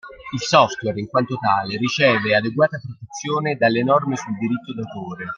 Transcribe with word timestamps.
Il 0.33 0.39
software, 0.39 0.97
in 0.99 1.05
quanto 1.05 1.37
tale, 1.39 1.77
riceve 1.77 2.35
adeguata 2.35 2.81
protezione 2.83 3.55
dalle 3.55 3.83
norme 3.83 4.15
sul 4.17 4.35
diritto 4.35 4.73
d'autore. 4.73 5.25